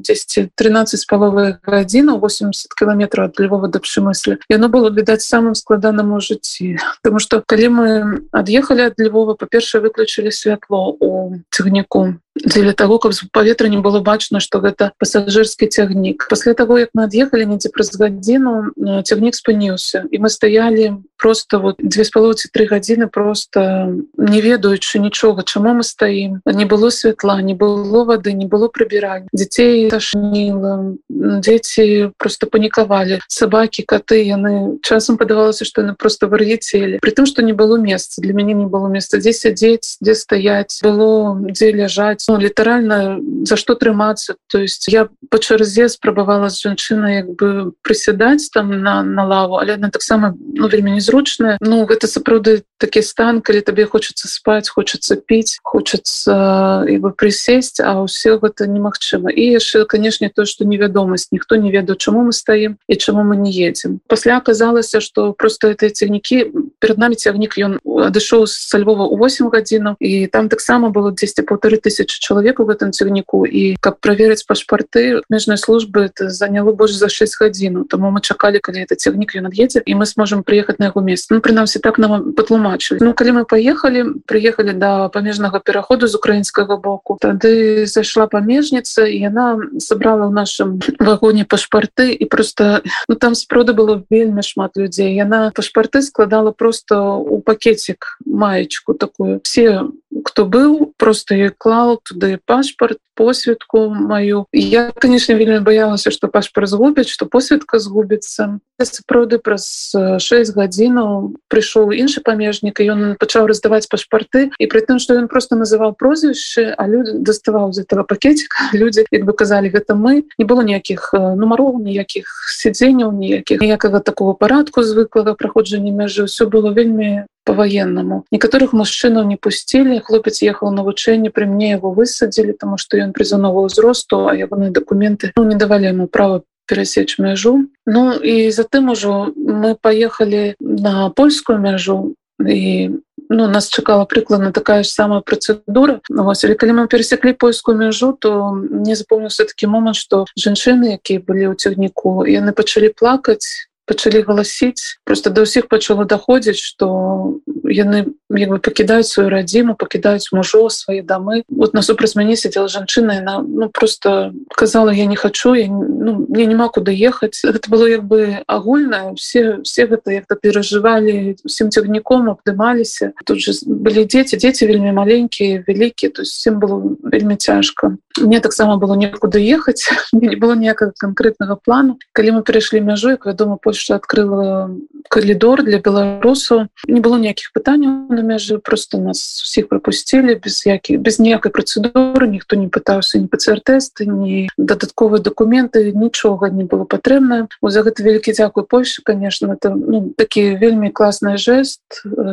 10 0.00 0.50
13 0.54 1.00
з 1.00 1.04
паловы 1.06 1.58
гадзіну 1.66 2.18
80 2.18 2.74
кіламетраў 2.78 3.30
ад 3.30 3.40
львова 3.40 3.68
да 3.68 3.80
пшымыслі 3.80 4.38
яно 4.48 4.68
было 4.68 4.90
відаць 4.90 5.24
самым 5.24 5.54
складаным 5.54 6.12
у 6.12 6.20
жыцці 6.20 6.76
потому 7.02 7.18
что 7.18 7.42
калі 7.46 7.68
мы 7.68 7.88
ад'ехалі 8.32 8.92
ад 8.92 8.98
львова 8.98 9.34
па-першае 9.34 9.82
выключылі 9.82 10.30
святло 10.30 10.96
у 11.00 11.38
цягніку 11.50 12.18
дзеля 12.34 12.72
того 12.72 12.98
каб 12.98 13.12
з 13.12 13.28
паветра 13.32 13.68
не 13.68 13.78
было 13.78 14.00
бачна 14.00 14.40
что 14.40 14.58
гэта 14.60 14.92
пассажырскі 14.98 15.68
цягнік 15.68 16.26
пасля 16.28 16.54
того 16.54 16.78
як 16.78 16.90
мы 16.94 17.04
ад'ехалі 17.04 17.46
недзе 17.46 17.68
праз 17.68 17.92
гадзіну 17.96 18.72
цягнік 19.04 19.34
спыніўся 19.36 20.08
і 20.10 20.16
мы 20.18 20.28
стаялі 20.28 20.96
просто 21.22 21.60
вот 21.60 21.76
две 21.78 22.04
з 22.04 22.10
палоці 22.10 22.48
три 22.52 22.66
гадзіны 22.66 23.06
просто 23.06 23.94
не 24.18 24.40
ведаючы 24.42 24.98
нічога 24.98 25.46
чаму 25.46 25.70
мы 25.78 25.86
стаім 25.86 26.42
не 26.44 26.66
было 26.66 26.90
святла 26.90 27.38
не 27.40 27.54
было 27.54 28.02
воды 28.04 28.34
не 28.34 28.46
было 28.50 28.66
прыбірання 28.66 29.30
дзяцей 29.30 29.86
ташніла 29.86 30.98
дзеці 31.08 32.10
просто 32.18 32.50
панікавалі 32.50 33.22
сабакі 33.28 33.86
коты 33.86 34.26
яны 34.26 34.82
часам 34.82 35.14
падавалася 35.14 35.64
что 35.64 35.86
яны 35.86 35.94
просто 35.94 36.26
вар'ецелі 36.26 36.98
при 36.98 37.14
тым 37.14 37.30
что 37.30 37.46
не 37.46 37.54
было 37.54 37.78
месца 37.78 38.18
для 38.18 38.34
мяне 38.34 38.58
не 38.58 38.66
было 38.66 38.90
месца 38.90 39.22
дзе 39.22 39.30
сядзець 39.32 40.02
дзе 40.02 40.18
стаять 40.18 40.82
было 40.82 41.38
дзе 41.38 41.70
ляжаць 41.70 42.26
ну, 42.26 42.34
літаральна 42.42 43.22
за 43.46 43.54
што 43.54 43.78
трымацца 43.78 44.34
то 44.50 44.58
есть 44.58 44.90
я 44.90 45.06
по 45.30 45.38
чарзе 45.38 45.86
спрабавала 45.86 46.50
з 46.50 46.66
жанчынай 46.66 47.22
як 47.22 47.30
бы 47.38 47.78
прысядаць 47.86 48.50
там 48.50 48.74
на 48.82 49.06
на 49.06 49.22
лаву 49.22 49.62
але 49.62 49.78
она 49.78 49.86
таксама 49.94 50.34
ну 50.34 50.66
вельмі 50.66 50.98
незручная 51.12 51.58
ну 51.60 51.84
гэта 51.86 52.06
сапраўды 52.06 52.64
такі 52.78 53.02
стан 53.02 53.40
калі 53.40 53.60
табе 53.60 53.84
хочацца 53.86 54.28
спаць 54.28 54.68
хочацца 54.68 55.16
піць 55.16 55.58
хочацца 55.62 56.84
бы 56.88 57.12
прысесть 57.12 57.80
а 57.80 58.02
ўсё 58.02 58.40
гэта 58.40 58.66
немагчыма 58.66 59.30
і 59.30 59.60
яшчэ 59.60 59.84
канешне 59.84 60.30
то 60.34 60.44
что 60.44 60.64
невядомасць 60.64 61.28
ніхто 61.32 61.56
не 61.56 61.70
ведаў 61.70 61.96
чаму 61.96 62.24
мы 62.24 62.32
стаім 62.32 62.78
і 62.88 62.94
чаму 62.96 63.24
мы 63.24 63.36
не 63.36 63.52
едзем 63.52 64.00
пасля 64.08 64.36
аказалася 64.36 65.00
что 65.00 65.32
просто 65.32 65.68
это 65.68 65.90
цягнікі 65.90 66.50
перед 66.80 66.98
нами 66.98 67.14
цягнік 67.14 67.58
ён 67.58 67.78
адышоў 67.84 68.46
са 68.46 68.78
Львова 68.78 69.04
у 69.04 69.16
8 69.20 69.52
гадзінаў 69.52 69.94
і 70.00 70.26
там 70.26 70.48
таксама 70.48 70.88
было 70.88 71.12
10 71.12 71.46
полторы 71.46 71.76
тысячи 71.76 71.92
тысяч 71.92 72.18
чалавек 72.18 72.60
у 72.60 72.64
гэтым 72.64 72.92
цягніку 72.92 73.44
і 73.44 73.76
каб 73.80 74.00
праверыць 74.00 74.46
пашпарты 74.48 75.20
межнай 75.28 75.58
службы 75.58 76.08
это 76.08 76.30
заняло 76.30 76.72
больш 76.72 76.96
за 76.96 77.08
6 77.08 77.36
гадзін 77.40 77.84
тому 77.84 78.10
мы 78.10 78.20
чакалі 78.20 78.58
калі 78.58 78.82
это 78.82 78.96
цягнік 78.96 79.36
ён 79.36 79.52
ад'едзе 79.52 79.82
і 79.84 79.94
мы 79.94 80.06
сможем 80.06 80.42
приехать 80.42 80.78
на 80.78 80.90
яго 80.90 81.01
место 81.02 81.34
ну 81.34 81.40
прынамсі 81.40 81.78
так 81.78 81.98
нам 81.98 82.32
патлумачылі 82.32 83.02
Ну 83.02 83.14
калі 83.14 83.32
мы 83.32 83.44
поехали 83.44 84.04
приехали 84.26 84.72
до 84.72 84.78
да 84.78 85.08
памежнага 85.08 85.60
пераходу 85.60 86.06
з 86.06 86.14
украінскага 86.14 86.76
боку 86.76 87.18
тады 87.20 87.86
зайшла 87.86 88.26
памежніца 88.26 89.06
і 89.06 89.18
яна 89.18 89.58
сабрала 89.78 90.28
ў 90.28 90.32
нашым 90.32 90.78
вагоне 90.98 91.44
пашпарты 91.44 92.12
і 92.12 92.24
просто 92.24 92.82
ну 93.08 93.14
там 93.14 93.34
спроды 93.34 93.72
было 93.72 94.02
вельмі 94.10 94.42
шмат 94.42 94.76
людзей 94.76 95.14
яна 95.14 95.52
пашпарты 95.54 96.02
складала 96.02 96.50
просто 96.52 97.02
у 97.02 97.40
пакетик 97.40 98.18
маечку 98.26 98.94
такую 98.94 99.40
все 99.44 99.88
кто 100.24 100.44
быў 100.44 100.92
просто 100.98 101.50
клал 101.56 102.00
туды 102.02 102.38
пашпарт 102.44 102.98
посведку 103.14 103.88
маю 103.88 104.46
я 104.52 104.92
конечно 104.92 105.34
вельмі 105.34 105.60
баялася 105.60 106.10
что 106.10 106.28
пашпарт 106.28 106.68
згубяць 106.68 107.08
что 107.08 107.26
посведка 107.26 107.78
згубіцца 107.78 108.58
сапраўды 108.82 109.38
праз 109.38 109.92
6 109.94 110.56
гадзінаў 110.56 111.36
прыйшоў 111.48 111.92
іншы 111.92 112.20
памежнік 112.24 112.80
і 112.80 112.88
ён 112.92 113.00
пачаў 113.20 113.46
раздаваць 113.46 113.88
пашпарты 113.88 114.50
і 114.58 114.66
при 114.66 114.80
тым 114.80 114.98
что 114.98 115.14
ён 115.14 115.28
просто 115.28 115.56
называў 115.56 115.94
прозвішчы 115.94 116.74
а 116.76 116.88
люди 116.88 117.18
доставаў 117.18 117.72
з 117.72 117.84
этого 117.84 118.02
пакетика 118.02 118.56
люди 118.72 119.04
як 119.10 119.24
бы 119.24 119.32
казалі 119.32 119.68
гэта 119.68 119.94
мы 119.94 120.24
не 120.38 120.44
было 120.44 120.62
ніякіх 120.62 121.12
нумароў 121.14 121.78
ніякіх 121.78 122.26
сядзенняў 122.48 123.12
ніякіх 123.12 123.60
ніякага 123.60 124.00
такого 124.00 124.34
парадку 124.34 124.82
звыклага 124.82 125.34
праходжання 125.34 125.92
мяжы 125.92 126.26
все 126.26 126.46
было 126.46 126.72
вельмі 126.72 127.28
по-военнаму 127.44 128.24
некаторых 128.30 128.72
мужчынаў 128.72 129.26
не 129.26 129.36
пусцілі 129.36 129.98
хлопец 130.00 130.42
ехал 130.42 130.70
навучэнне 130.70 131.30
при 131.30 131.44
мне 131.44 131.72
его 131.72 131.92
высадзілі 131.92 132.52
тому 132.58 132.78
что 132.78 132.96
ён 132.96 133.12
призыўнова 133.12 133.66
ўзросту 133.66 134.28
а 134.28 134.34
ягоныя 134.34 134.70
документы 134.70 135.32
ну, 135.36 135.44
не 135.44 135.56
давалі 135.56 135.92
ему 135.92 136.06
права 136.06 136.42
перасечь 136.66 137.18
мяжу 137.18 137.66
Ну 137.86 138.14
і 138.14 138.50
затым 138.50 138.90
ужо 138.90 139.32
мы 139.36 139.74
поехали 139.74 140.54
на 140.60 141.10
польскую 141.10 141.58
мяжу 141.58 142.14
і 142.38 142.90
ну 143.28 143.48
нас 143.48 143.68
чакала 143.68 144.04
прыкладна 144.04 144.52
такая 144.52 144.82
ж 144.82 144.88
самая 144.88 145.20
процедура. 145.20 146.00
Ну, 146.08 146.24
вось, 146.24 146.44
калі 146.58 146.72
мы 146.72 146.86
перасеклі 146.86 147.32
польскую 147.32 147.76
мяжу 147.76 148.16
то 148.18 148.52
мне 148.52 148.94
запомніўся 148.94 149.44
такі 149.44 149.66
момант 149.66 149.96
что 149.96 150.26
жанчыны 150.38 150.94
якія 150.94 151.20
былі 151.20 151.50
ў 151.50 151.54
цягніку 151.56 152.24
яны 152.26 152.52
пачалі 152.52 152.94
плакаць 152.94 153.68
пачалі 153.86 154.22
галасіць 154.22 154.98
просто 155.04 155.30
да 155.30 155.42
ўсіх 155.42 155.66
пачало 155.68 156.04
даходзіць 156.04 156.60
что 156.60 157.40
яны 157.66 158.14
як 158.30 158.50
бы 158.50 158.58
пакідаюць 158.58 159.10
сваю 159.10 159.28
радзіму 159.30 159.74
пакідаюць 159.74 160.30
мужо 160.32 160.68
свае 160.70 161.02
дамы 161.02 161.42
вот 161.48 161.74
насупраць 161.74 162.14
мяне 162.14 162.36
сидела 162.36 162.68
жанчына 162.68 163.20
на 163.20 163.42
ну 163.42 163.68
просто 163.68 164.32
казала 164.54 164.90
я 164.90 165.06
не 165.06 165.16
хочу 165.16 165.54
я, 165.54 165.66
ну, 165.68 166.26
мне 166.28 166.46
няма 166.46 166.68
куды 166.68 166.94
ехаць 166.94 167.42
это 167.44 167.66
было 167.68 167.86
як 167.86 168.04
бы 168.04 168.42
агульна 168.46 169.14
все 169.14 169.58
все 169.62 169.86
гэта 169.86 170.12
як-то 170.12 170.36
перажывалі 170.36 171.36
усім 171.44 171.70
цягніком 171.70 172.30
абдымаліся 172.30 173.12
тут 173.26 173.40
же 173.42 173.52
былі 173.66 174.06
дзеці 174.06 174.36
дзеці 174.36 174.66
вельмі 174.66 174.92
маленькія 174.92 175.64
вялікія 175.66 176.12
то 176.12 176.22
есть 176.22 176.38
всем 176.38 176.60
было 176.60 176.78
вельмі 177.02 177.36
цяжка 177.36 177.96
мне 178.20 178.40
таксама 178.40 178.76
было 178.76 178.94
некуды 178.94 179.42
ехаць 179.42 179.90
не 180.12 180.36
было 180.36 180.54
ніякага 180.54 180.92
конкретнага 180.98 181.56
плану 181.56 181.98
калі 182.12 182.38
мы 182.38 182.42
перайшлі 182.42 182.80
мяжу 182.80 183.10
як 183.10 183.26
вядома 183.26 183.56
по 183.56 183.71
Польша 183.72 183.94
открыла 183.96 184.68
коридор 185.08 185.62
для 185.64 185.80
беларусаў 185.80 186.68
не 186.84 187.00
было 187.00 187.16
ніякіх 187.16 187.56
пытанняў 187.56 188.12
на 188.12 188.20
мяжы 188.20 188.60
просто 188.60 189.00
нас 189.00 189.16
всех 189.48 189.72
пропусцілі 189.72 190.36
без 190.44 190.60
якіх 190.68 191.00
без 191.00 191.16
ніякай 191.16 191.48
процедуры. 191.48 192.28
Ніхто 192.28 192.60
не 192.60 192.68
пытаўся 192.68 193.16
не 193.16 193.32
пцр-тесты 193.32 194.04
не 194.04 194.52
дадатковыя 194.60 195.24
документы 195.24 195.88
нічога 195.96 196.52
не 196.52 196.68
было 196.68 196.84
патрэбна 196.84 197.48
за 197.64 197.80
гэта 197.80 198.04
вялікі 198.04 198.36
дзякуй 198.36 198.68
Польша 198.68 199.00
конечно. 199.00 199.56
Это 199.56 199.72
ну, 199.72 200.12
такі 200.12 200.60
вельмі 200.60 200.92
класны 200.92 201.40
жест 201.40 201.80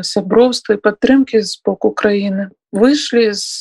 сяброўства 0.04 0.76
і 0.76 0.84
падтрымки 0.84 1.40
з 1.40 1.56
боку 1.64 1.96
Украіны 1.96 2.52
выйшлі 2.72 3.34
з, 3.34 3.60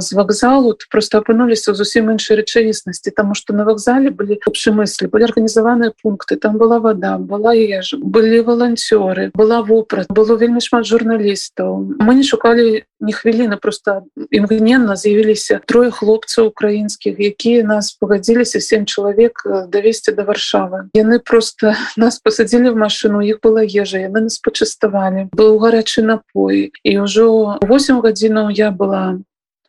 з 0.00 0.08
вакзалу 0.12 0.74
просто 0.90 1.18
апынуліся 1.22 1.72
ў 1.72 1.74
зусім 1.78 2.10
іншай 2.14 2.42
рэчаіснасці 2.42 3.14
таму 3.14 3.34
што 3.38 3.54
на 3.54 3.64
вакзале 3.68 4.10
былі 4.10 4.40
общемыслі 4.46 5.08
былі 5.12 5.30
арганізаваныя 5.30 5.94
пункты 6.02 6.36
там 6.36 6.58
была 6.58 6.78
вода 6.82 7.18
была 7.18 7.54
ежа 7.54 7.98
былі 8.02 8.42
валанцёры 8.42 9.30
была 9.34 9.62
вопрат 9.62 10.10
было 10.10 10.34
вельмі 10.34 10.60
шмат 10.64 10.86
журналістаў 10.86 12.02
мы 12.02 12.18
не 12.18 12.26
шукалі 12.26 12.84
не 13.00 13.12
хвіліны 13.12 13.56
просто 13.56 14.02
імгненна 14.30 14.96
з'явіліся 14.96 15.60
трое 15.66 15.90
хлопцаў 15.90 16.50
украінскіх 16.50 17.14
якія 17.18 17.62
нас 17.62 17.92
пагадзіліся 17.94 18.60
семь 18.60 18.86
чалавек 18.86 19.42
давесці 19.68 20.12
до 20.12 20.24
варшавы. 20.24 20.90
Яны 20.94 21.18
просто 21.18 21.74
нас 21.96 22.18
пасадзілі 22.18 22.74
в 22.74 22.76
машину 22.76 23.22
іх 23.22 23.38
была 23.42 23.62
ежа 23.62 24.02
яны 24.02 24.26
нас 24.26 24.38
пачаставалі 24.42 25.28
быў 25.32 25.58
гарачы 25.62 26.02
напой. 26.02 26.72
І 26.82 26.92
ўжо 27.06 27.58
8 27.62 28.02
гадзінаў 28.02 28.47
я 28.50 28.70
была 28.70 29.18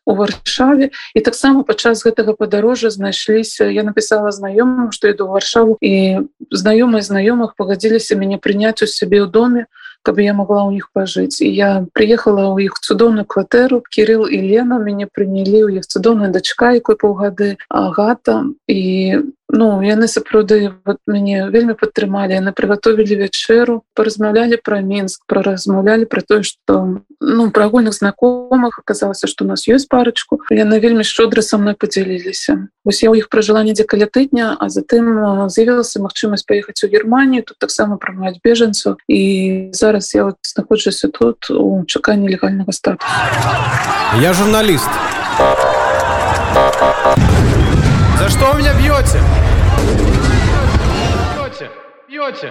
у 0.05 0.15
варшаве. 0.15 0.89
І 1.13 1.19
таксама 1.21 1.63
падчас 1.63 2.01
гэтага 2.01 2.33
падарожжа 2.33 2.89
знайшліся 2.89 3.69
я 3.69 3.83
написала 3.83 4.33
знаёмым 4.33 4.89
что 4.91 5.07
іду 5.07 5.29
варшаву 5.29 5.77
і 5.81 6.25
знаёмыя 6.49 7.05
знаёмых 7.05 7.53
пагадзіліся 7.57 8.17
мяне 8.17 8.41
прыняць 8.41 8.81
у 8.81 8.89
сябе 8.89 9.21
ў 9.21 9.29
доме 9.29 9.69
каб 10.01 10.19
я 10.19 10.33
могла 10.33 10.63
у 10.63 10.71
них 10.71 10.89
пажыць. 10.93 11.41
І 11.43 11.51
я 11.53 11.85
приехала 11.93 12.55
ў 12.55 12.71
іх 12.71 12.79
цудоўную 12.79 13.27
кватэру 13.27 13.83
кирилл 13.85 14.25
і 14.25 14.39
лена 14.41 14.79
мяне 14.79 15.05
прынялі 15.11 15.67
ў 15.67 15.83
іх 15.83 15.85
цудоўная 15.85 16.31
дачка 16.31 16.71
якой 16.73 16.95
паўгады 16.95 17.59
агата. 17.69 18.47
І 18.65 19.29
ну 19.49 19.81
яны 19.81 20.07
сапраўды 20.07 20.73
вот 20.85 20.97
мяне 21.07 21.49
вельмі 21.49 21.73
падтрымалі 21.73 22.37
яны 22.37 22.53
приготовілі 22.53 23.25
вячэру 23.25 23.81
паразмаўлялі 23.95 24.57
про 24.63 24.81
мінск 24.81 25.25
про 25.27 25.41
размаўлялі 25.41 26.05
про 26.05 26.21
тое 26.21 26.43
что 26.43 27.01
ну 27.19 27.51
про 27.51 27.65
агульных 27.65 27.93
знакомых 27.93 28.79
оказалася 28.79 29.27
что 29.27 29.45
у 29.45 29.47
нас 29.47 29.67
ёсць 29.67 29.87
парочку. 29.89 30.41
Яны 30.49 30.79
вельмі 30.79 31.03
шчодра 31.03 31.41
со 31.41 31.57
мной 31.57 31.73
подзяліліся 31.73 32.67
ось 32.85 33.03
я 33.03 33.09
у 33.09 33.15
іх 33.15 33.29
пражыла 33.29 33.63
недзе 33.63 33.83
каля 33.83 34.05
тыдня 34.05 34.55
а 34.59 34.69
затым 34.69 35.49
з'явілася 35.49 35.99
магчымасць 35.99 36.45
паехаць 36.45 36.83
у 36.83 36.87
германію 36.87 37.43
тут 37.43 37.57
таксама 37.57 37.97
прымаць 37.97 38.39
бежанцаў 38.43 38.97
і 39.07 39.69
зараз 39.73 40.13
я 40.15 40.23
вот 40.29 40.37
знаходжуся 40.43 41.07
тут 41.09 41.49
у 41.49 41.83
чаканні 41.85 42.29
легальнага 42.29 42.71
статуса 42.71 43.09
я 44.21 44.33
журналіст. 44.33 44.89
За 46.53 46.71
что 48.29 48.51
вы 48.53 48.59
меня 48.59 48.73
бьете? 48.75 49.19
Бьете, 51.35 51.69
бьете. 52.07 52.47